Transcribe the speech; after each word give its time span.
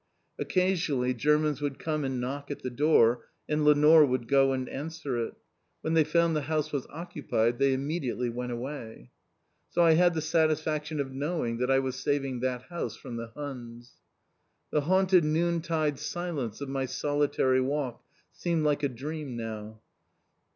Occasionally 0.39 1.13
Germans 1.13 1.61
would 1.61 1.77
come 1.77 2.03
and 2.03 2.19
knock 2.19 2.49
at 2.49 2.63
the 2.63 2.71
door, 2.71 3.25
and 3.47 3.63
Lenore 3.63 4.03
would 4.03 4.27
go 4.27 4.51
and 4.51 4.67
answer 4.67 5.23
it. 5.23 5.35
When 5.81 5.93
they 5.93 6.03
found 6.03 6.35
the 6.35 6.41
house 6.41 6.71
was 6.71 6.87
occupied 6.89 7.59
they 7.59 7.71
immediately 7.73 8.27
went 8.27 8.51
away. 8.51 9.11
So 9.69 9.83
I 9.83 9.91
had 9.91 10.15
the 10.15 10.21
satisfaction 10.21 10.99
of 10.99 11.11
knowing 11.13 11.57
that 11.59 11.69
I 11.69 11.77
was 11.77 11.97
saving 11.97 12.39
that 12.39 12.63
house 12.63 12.95
from 12.97 13.17
the 13.17 13.27
Huns. 13.35 13.97
The 14.71 14.81
haunted 14.81 15.23
noontide 15.23 15.99
silence 15.99 16.61
of 16.61 16.67
my 16.69 16.87
solitary 16.87 17.61
walk 17.61 18.03
seemed 18.31 18.63
like 18.65 18.81
a 18.81 18.89
dream 18.89 19.37
now. 19.37 19.81